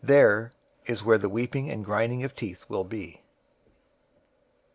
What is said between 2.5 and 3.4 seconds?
will be.